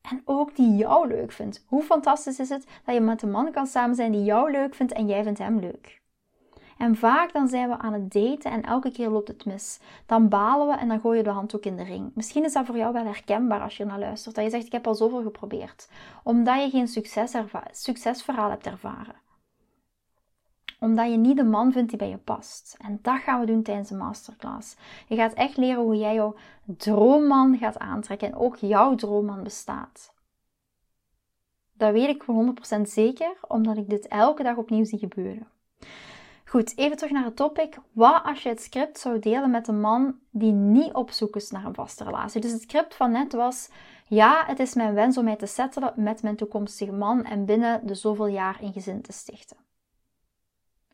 En 0.00 0.22
ook 0.24 0.56
die 0.56 0.76
jou 0.76 1.08
leuk 1.08 1.32
vindt. 1.32 1.64
Hoe 1.66 1.82
fantastisch 1.82 2.38
is 2.38 2.48
het 2.48 2.66
dat 2.84 2.94
je 2.94 3.00
met 3.00 3.22
een 3.22 3.30
man 3.30 3.52
kan 3.52 3.66
samen 3.66 3.96
zijn 3.96 4.12
die 4.12 4.24
jou 4.24 4.50
leuk 4.50 4.74
vindt 4.74 4.92
en 4.92 5.06
jij 5.06 5.22
vindt 5.22 5.38
hem 5.38 5.58
leuk. 5.58 6.02
En 6.78 6.96
vaak 6.96 7.32
dan 7.32 7.48
zijn 7.48 7.68
we 7.68 7.78
aan 7.78 7.92
het 7.92 8.12
daten 8.12 8.50
en 8.50 8.62
elke 8.62 8.90
keer 8.90 9.08
loopt 9.08 9.28
het 9.28 9.44
mis. 9.44 9.80
Dan 10.06 10.28
balen 10.28 10.66
we 10.66 10.74
en 10.74 10.88
dan 10.88 11.00
gooi 11.00 11.16
je 11.18 11.24
de 11.24 11.30
handdoek 11.30 11.64
in 11.64 11.76
de 11.76 11.84
ring. 11.84 12.10
Misschien 12.14 12.44
is 12.44 12.52
dat 12.52 12.66
voor 12.66 12.76
jou 12.76 12.92
wel 12.92 13.04
herkenbaar 13.04 13.60
als 13.60 13.76
je 13.76 13.84
naar 13.84 13.98
luistert. 13.98 14.34
Dat 14.34 14.44
je 14.44 14.50
zegt, 14.50 14.66
ik 14.66 14.72
heb 14.72 14.86
al 14.86 14.94
zoveel 14.94 15.22
geprobeerd. 15.22 15.88
Omdat 16.22 16.62
je 16.62 16.70
geen 16.70 16.88
succes 16.88 17.34
succesverhaal 17.70 18.50
hebt 18.50 18.66
ervaren. 18.66 19.22
Omdat 20.80 21.10
je 21.10 21.16
niet 21.16 21.36
de 21.36 21.44
man 21.44 21.72
vindt 21.72 21.88
die 21.88 21.98
bij 21.98 22.08
je 22.08 22.16
past. 22.16 22.76
En 22.78 22.98
dat 23.02 23.20
gaan 23.20 23.40
we 23.40 23.46
doen 23.46 23.62
tijdens 23.62 23.88
de 23.88 23.94
masterclass. 23.94 24.76
Je 25.08 25.16
gaat 25.16 25.32
echt 25.32 25.56
leren 25.56 25.82
hoe 25.82 25.96
jij 25.96 26.14
jouw 26.14 26.34
droomman 26.64 27.58
gaat 27.58 27.78
aantrekken. 27.78 28.28
En 28.28 28.36
ook 28.36 28.56
jouw 28.56 28.94
droomman 28.94 29.42
bestaat. 29.42 30.12
Dat 31.76 31.92
weet 31.92 32.08
ik 32.08 32.22
voor 32.22 32.54
100% 32.78 32.80
zeker, 32.82 33.36
omdat 33.48 33.76
ik 33.76 33.88
dit 33.88 34.08
elke 34.08 34.42
dag 34.42 34.56
opnieuw 34.56 34.84
zie 34.84 34.98
gebeuren. 34.98 35.46
Goed, 36.54 36.76
even 36.76 36.96
terug 36.96 37.12
naar 37.12 37.24
het 37.24 37.36
topic. 37.36 37.78
Wat 37.92 38.22
als 38.24 38.42
je 38.42 38.48
het 38.48 38.62
script 38.62 38.98
zou 38.98 39.18
delen 39.18 39.50
met 39.50 39.68
een 39.68 39.80
man 39.80 40.18
die 40.30 40.52
niet 40.52 40.92
op 40.92 41.10
zoek 41.10 41.36
is 41.36 41.50
naar 41.50 41.64
een 41.64 41.74
vaste 41.74 42.04
relatie? 42.04 42.40
Dus 42.40 42.52
het 42.52 42.62
script 42.62 42.94
van 42.94 43.10
net 43.10 43.32
was: 43.32 43.68
ja, 44.06 44.44
het 44.46 44.58
is 44.58 44.74
mijn 44.74 44.94
wens 44.94 45.18
om 45.18 45.24
mij 45.24 45.36
te 45.36 45.46
settelen 45.46 45.92
met 45.96 46.22
mijn 46.22 46.36
toekomstige 46.36 46.92
man 46.92 47.24
en 47.24 47.44
binnen 47.44 47.86
de 47.86 47.94
zoveel 47.94 48.26
jaar 48.26 48.58
een 48.60 48.72
gezin 48.72 49.02
te 49.02 49.12
stichten. 49.12 49.56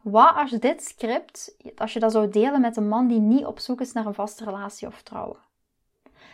Wat 0.03 0.35
als 0.35 0.51
dit 0.51 0.83
script, 0.83 1.57
als 1.77 1.93
je 1.93 2.01
dat 2.01 2.13
zou 2.13 2.29
delen 2.29 2.61
met 2.61 2.77
een 2.77 2.89
man 2.89 3.07
die 3.07 3.21
niet 3.21 3.45
op 3.45 3.59
zoek 3.59 3.81
is 3.81 3.93
naar 3.93 4.07
een 4.07 4.15
vaste 4.15 4.45
relatie 4.45 4.87
of 4.87 5.03
trouwen? 5.03 5.50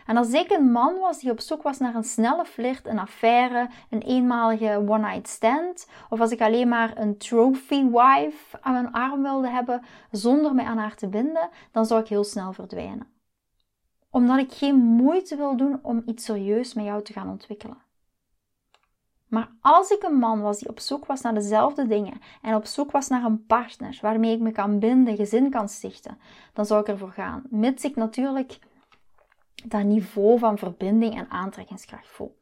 En 0.07 0.17
als 0.17 0.33
ik 0.33 0.51
een 0.51 0.71
man 0.73 0.99
was 0.99 1.19
die 1.19 1.31
op 1.31 1.41
zoek 1.41 1.63
was 1.63 1.79
naar 1.79 1.95
een 1.95 2.05
snelle 2.05 2.45
flirt, 2.45 2.87
een 2.87 2.99
affaire, 2.99 3.69
een 3.91 4.03
eenmalige 4.03 4.85
one-night 4.89 5.29
stand, 5.29 5.89
of 6.09 6.21
als 6.21 6.31
ik 6.31 6.41
alleen 6.41 6.69
maar 6.69 6.99
een 6.99 7.19
trophy 7.19 7.85
wife 7.85 8.59
aan 8.61 8.73
mijn 8.73 8.93
arm 8.93 9.23
wilde 9.23 9.49
hebben 9.49 9.83
zonder 10.11 10.55
mij 10.55 10.65
aan 10.65 10.79
haar 10.79 10.95
te 10.95 11.09
binden, 11.09 11.49
dan 11.73 11.87
zou 11.87 12.01
ik 12.01 12.09
heel 12.09 12.25
snel 12.25 12.53
verdwijnen. 12.53 13.07
Omdat 14.11 14.39
ik 14.39 14.53
geen 14.53 14.77
moeite 14.77 15.37
wil 15.37 15.57
doen 15.57 15.79
om 15.83 16.03
iets 16.07 16.25
serieus 16.25 16.75
met 16.75 16.85
jou 16.85 17.03
te 17.03 17.13
gaan 17.13 17.29
ontwikkelen. 17.29 17.85
Maar 19.29 19.51
als 19.61 19.91
ik 19.91 20.03
een 20.03 20.19
man 20.19 20.41
was 20.41 20.59
die 20.59 20.69
op 20.69 20.81
zoek 20.81 21.07
was 21.07 21.21
naar 21.21 21.35
dezelfde 21.35 21.87
dingen 21.87 22.21
en 22.43 22.55
op 22.55 22.67
zoek 22.67 22.91
was 22.91 23.09
naar 23.09 23.25
een 23.25 23.47
partner 23.47 23.99
waarmee 24.03 24.35
ik 24.35 24.41
me 24.41 24.51
kan 24.53 24.79
binden, 24.79 25.17
gezin 25.17 25.51
kan 25.51 25.69
stichten, 25.69 26.19
dan 26.53 26.67
zou 26.67 26.81
ik 26.81 26.89
ervoor 26.89 27.11
gaan. 27.11 27.43
Mits 27.49 27.85
ik 27.85 27.97
natuurlijk 27.97 28.59
dat 29.65 29.85
niveau 29.85 30.39
van 30.39 30.59
verbinding 30.59 31.17
en 31.17 31.31
aantrekkingskracht 31.31 32.09
voel. 32.09 32.37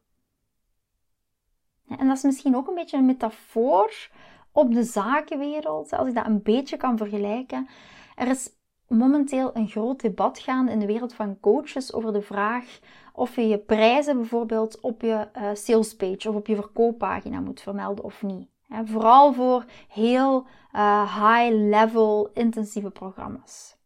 En 1.89 2.07
dat 2.07 2.17
is 2.17 2.23
misschien 2.23 2.57
ook 2.57 2.69
een 2.69 2.75
beetje 2.75 2.97
een 2.97 3.07
metafoor 3.07 4.11
op 4.53 4.75
de 4.75 4.83
zakenwereld, 4.83 5.93
als 5.93 6.09
ik 6.09 6.15
dat 6.15 6.27
een 6.27 6.43
beetje 6.43 6.77
kan 6.77 6.97
vergelijken. 6.97 7.69
Er 8.17 8.29
is 8.29 8.51
momenteel 8.89 9.57
een 9.57 9.69
groot 9.69 10.01
debat 10.01 10.39
gaande 10.39 10.73
in 10.73 10.79
de 10.79 10.87
wereld 10.87 11.15
van 11.15 11.41
coaches 11.41 11.93
over 11.93 12.13
de 12.13 12.23
vraag 12.23 12.79
of 13.13 13.37
je 13.37 13.49
je 13.49 13.59
prijzen 13.59 14.17
bijvoorbeeld 14.17 14.81
op 14.81 15.01
je 15.01 15.29
uh, 15.37 15.51
salespage 15.53 16.29
of 16.29 16.35
op 16.35 16.47
je 16.47 16.55
verkooppagina 16.55 17.41
moet 17.41 17.61
vermelden 17.61 18.05
of 18.05 18.23
niet. 18.23 18.49
vooral 18.85 19.33
voor 19.33 19.65
heel 19.89 20.47
uh, 20.75 21.25
high-level 21.25 22.31
intensieve 22.33 22.91
programma's. 22.91 23.77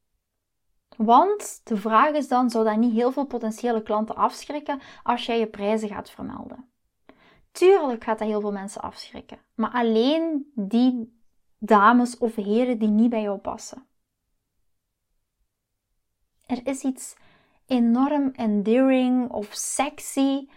Want 0.98 1.60
de 1.64 1.76
vraag 1.76 2.14
is 2.14 2.28
dan, 2.28 2.50
zou 2.50 2.64
dat 2.64 2.76
niet 2.76 2.92
heel 2.92 3.12
veel 3.12 3.26
potentiële 3.26 3.82
klanten 3.82 4.14
afschrikken 4.14 4.80
als 5.02 5.26
jij 5.26 5.38
je 5.38 5.46
prijzen 5.46 5.88
gaat 5.88 6.10
vermelden? 6.10 6.70
Tuurlijk 7.52 8.04
gaat 8.04 8.18
dat 8.18 8.28
heel 8.28 8.40
veel 8.40 8.52
mensen 8.52 8.80
afschrikken, 8.80 9.38
maar 9.54 9.70
alleen 9.70 10.52
die 10.54 11.20
dames 11.58 12.18
of 12.18 12.34
heren 12.34 12.78
die 12.78 12.88
niet 12.88 13.10
bij 13.10 13.22
jou 13.22 13.38
passen. 13.38 13.86
Er 16.46 16.66
is 16.66 16.82
iets 16.82 17.16
enorm 17.66 18.30
endearing 18.30 19.30
of 19.30 19.52
sexy 19.52 20.48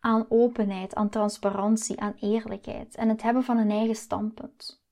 aan 0.00 0.26
openheid, 0.28 0.94
aan 0.94 1.08
transparantie, 1.08 2.00
aan 2.00 2.16
eerlijkheid 2.20 2.94
en 2.94 3.08
het 3.08 3.22
hebben 3.22 3.42
van 3.42 3.56
een 3.56 3.70
eigen 3.70 3.96
standpunt. 3.96 4.82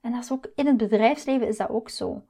En 0.00 0.12
dat 0.12 0.22
is 0.22 0.32
ook 0.32 0.50
in 0.54 0.66
het 0.66 0.76
bedrijfsleven 0.76 1.48
is 1.48 1.56
dat 1.56 1.68
ook 1.68 1.88
zo. 1.88 2.26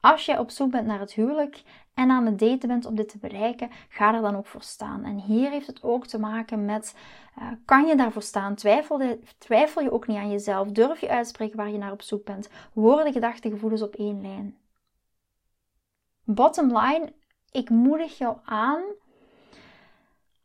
Als 0.00 0.26
je 0.26 0.38
op 0.38 0.50
zoek 0.50 0.70
bent 0.70 0.86
naar 0.86 1.00
het 1.00 1.12
huwelijk 1.12 1.62
en 1.94 2.10
aan 2.10 2.26
het 2.26 2.38
daten 2.38 2.68
bent 2.68 2.86
om 2.86 2.94
dit 2.94 3.08
te 3.08 3.18
bereiken, 3.18 3.70
ga 3.88 4.14
er 4.14 4.20
dan 4.20 4.36
ook 4.36 4.46
voor 4.46 4.62
staan. 4.62 5.04
En 5.04 5.18
hier 5.18 5.50
heeft 5.50 5.66
het 5.66 5.82
ook 5.82 6.06
te 6.06 6.18
maken 6.18 6.64
met: 6.64 6.96
uh, 7.38 7.52
kan 7.64 7.86
je 7.86 7.96
daarvoor 7.96 8.22
staan? 8.22 8.54
Twijfel, 8.54 9.18
twijfel 9.38 9.82
je 9.82 9.92
ook 9.92 10.06
niet 10.06 10.16
aan 10.16 10.30
jezelf? 10.30 10.68
Durf 10.68 11.00
je 11.00 11.08
uitspreken 11.08 11.56
waar 11.56 11.70
je 11.70 11.78
naar 11.78 11.92
op 11.92 12.02
zoek 12.02 12.24
bent? 12.24 12.48
Worden 12.72 13.12
gedachten, 13.12 13.50
gevoelens 13.50 13.82
op 13.82 13.94
één 13.94 14.20
lijn? 14.20 14.56
Bottom 16.24 16.78
line, 16.78 17.12
ik 17.50 17.70
moedig 17.70 18.18
jou 18.18 18.36
aan 18.44 18.82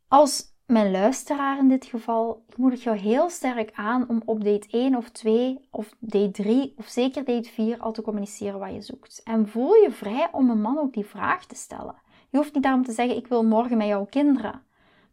als 0.08 0.53
mijn 0.66 0.90
luisteraar 0.90 1.58
in 1.58 1.68
dit 1.68 1.84
geval, 1.84 2.44
ik 2.48 2.56
moedig 2.56 2.82
jou 2.82 2.96
heel 2.96 3.30
sterk 3.30 3.70
aan 3.74 4.08
om 4.08 4.22
op 4.24 4.44
date 4.44 4.68
1 4.70 4.96
of 4.96 5.10
2 5.10 5.68
of 5.70 5.94
date 5.98 6.30
3 6.30 6.74
of 6.76 6.86
zeker 6.86 7.24
date 7.24 7.50
4 7.50 7.78
al 7.78 7.92
te 7.92 8.02
communiceren 8.02 8.58
wat 8.58 8.72
je 8.72 8.82
zoekt. 8.82 9.20
En 9.24 9.48
voel 9.48 9.74
je 9.74 9.90
vrij 9.90 10.28
om 10.32 10.50
een 10.50 10.60
man 10.60 10.78
ook 10.78 10.92
die 10.92 11.06
vraag 11.06 11.46
te 11.46 11.54
stellen. 11.54 11.94
Je 12.30 12.36
hoeft 12.36 12.54
niet 12.54 12.62
daarom 12.62 12.84
te 12.84 12.92
zeggen, 12.92 13.16
ik 13.16 13.26
wil 13.26 13.44
morgen 13.44 13.76
met 13.76 13.86
jouw 13.86 14.04
kinderen. 14.04 14.62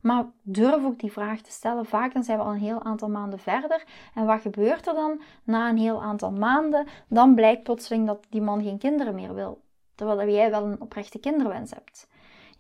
Maar 0.01 0.25
durf 0.41 0.86
ook 0.86 1.00
die 1.00 1.12
vraag 1.12 1.41
te 1.41 1.51
stellen. 1.51 1.86
Vaak 1.86 2.13
dan 2.13 2.24
zijn 2.24 2.38
we 2.38 2.43
al 2.43 2.51
een 2.51 2.60
heel 2.60 2.84
aantal 2.84 3.10
maanden 3.10 3.39
verder. 3.39 3.84
En 4.13 4.25
wat 4.25 4.41
gebeurt 4.41 4.88
er 4.88 4.93
dan 4.93 5.22
na 5.43 5.70
een 5.70 5.77
heel 5.77 6.01
aantal 6.01 6.31
maanden? 6.31 6.88
Dan 7.08 7.36
blijkt 7.36 7.63
plotseling 7.63 8.08
dat 8.08 8.25
die 8.29 8.41
man 8.41 8.63
geen 8.63 8.77
kinderen 8.77 9.15
meer 9.15 9.34
wil. 9.34 9.62
Terwijl 9.96 10.29
jij 10.29 10.51
wel 10.51 10.65
een 10.65 10.81
oprechte 10.81 11.20
kinderwens 11.20 11.72
hebt. 11.72 12.08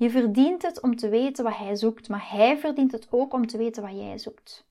Je 0.01 0.09
verdient 0.09 0.61
het 0.61 0.81
om 0.81 0.95
te 0.95 1.09
weten 1.09 1.43
wat 1.43 1.57
hij 1.57 1.75
zoekt, 1.75 2.09
maar 2.09 2.29
hij 2.29 2.57
verdient 2.57 2.91
het 2.91 3.07
ook 3.09 3.33
om 3.33 3.47
te 3.47 3.57
weten 3.57 3.83
wat 3.83 3.91
jij 3.91 4.17
zoekt. 4.17 4.65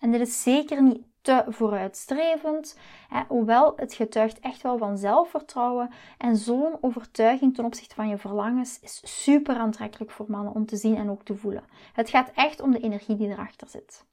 En 0.00 0.10
dit 0.12 0.20
is 0.20 0.42
zeker 0.42 0.82
niet 0.82 1.02
te 1.20 1.44
vooruitstrevend, 1.48 2.78
hè, 3.08 3.22
hoewel 3.28 3.72
het 3.76 3.94
getuigt 3.94 4.40
echt 4.40 4.62
wel 4.62 4.78
van 4.78 4.98
zelfvertrouwen. 4.98 5.90
En 6.18 6.36
zo'n 6.36 6.76
overtuiging 6.80 7.54
ten 7.54 7.64
opzichte 7.64 7.94
van 7.94 8.08
je 8.08 8.18
verlangens 8.18 8.80
is 8.80 9.24
super 9.24 9.56
aantrekkelijk 9.56 10.10
voor 10.10 10.26
mannen 10.28 10.54
om 10.54 10.66
te 10.66 10.76
zien 10.76 10.96
en 10.96 11.10
ook 11.10 11.22
te 11.22 11.36
voelen. 11.36 11.64
Het 11.92 12.10
gaat 12.10 12.30
echt 12.34 12.60
om 12.60 12.70
de 12.70 12.80
energie 12.80 13.16
die 13.16 13.28
erachter 13.28 13.68
zit. 13.68 14.04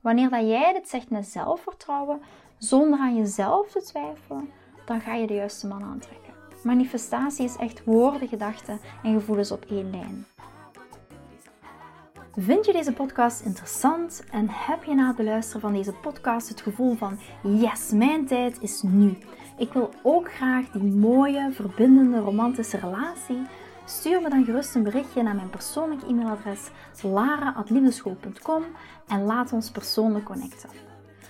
Wanneer 0.00 0.30
dat 0.30 0.48
jij 0.48 0.72
dit 0.72 0.88
zegt 0.88 1.10
met 1.10 1.26
zelfvertrouwen, 1.26 2.22
zonder 2.58 2.98
aan 2.98 3.16
jezelf 3.16 3.70
te 3.70 3.82
twijfelen, 3.82 4.50
dan 4.86 5.00
ga 5.00 5.14
je 5.14 5.26
de 5.26 5.34
juiste 5.34 5.66
man 5.66 5.82
aantrekken. 5.82 6.29
Manifestatie 6.62 7.44
is 7.44 7.56
echt 7.56 7.84
woorden, 7.84 8.28
gedachten 8.28 8.80
en 9.02 9.12
gevoelens 9.12 9.50
op 9.50 9.64
één 9.68 9.90
lijn. 9.90 10.26
Vind 12.36 12.66
je 12.66 12.72
deze 12.72 12.92
podcast 12.92 13.40
interessant 13.40 14.24
en 14.30 14.46
heb 14.48 14.84
je 14.84 14.94
na 14.94 15.06
het 15.06 15.16
beluisteren 15.16 15.60
van 15.60 15.72
deze 15.72 15.92
podcast 15.92 16.48
het 16.48 16.60
gevoel 16.60 16.94
van 16.94 17.18
yes, 17.42 17.90
mijn 17.90 18.26
tijd 18.26 18.60
is 18.60 18.82
nu. 18.82 19.18
Ik 19.58 19.72
wil 19.72 19.90
ook 20.02 20.32
graag 20.32 20.70
die 20.70 20.82
mooie, 20.82 21.52
verbindende, 21.52 22.18
romantische 22.18 22.76
relatie. 22.76 23.42
Stuur 23.84 24.22
me 24.22 24.28
dan 24.28 24.44
gerust 24.44 24.74
een 24.74 24.82
berichtje 24.82 25.22
naar 25.22 25.34
mijn 25.34 25.50
persoonlijk 25.50 26.02
e-mailadres 26.02 26.70
lara.liefdeschool.com 27.02 28.62
en 29.08 29.24
laat 29.24 29.52
ons 29.52 29.70
persoonlijk 29.70 30.24
connecten. 30.24 30.89